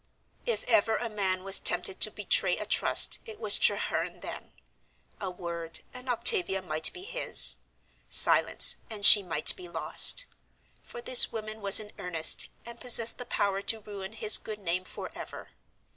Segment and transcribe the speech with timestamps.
[0.47, 4.51] If ever a man was tempted to betray a trust it was Treherne then.
[5.19, 7.57] A word, and Octavia might be his;
[8.09, 10.25] silence, and she might be lost;
[10.81, 14.85] for this woman was in earnest, and possessed the power to ruin his good name
[14.85, 15.51] forever.